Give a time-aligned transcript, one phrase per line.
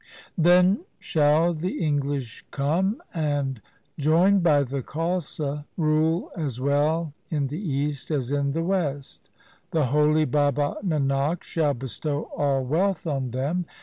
[0.35, 3.61] Then shall the English come, and
[3.99, 9.29] joined by the Khalsa rule as well in the East as in the West.
[9.69, 13.67] The holy Baba Nanak shall bestow all wealth on them.